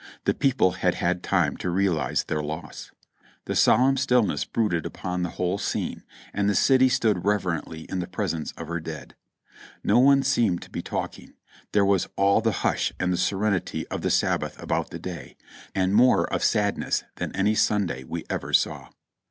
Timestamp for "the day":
14.89-15.37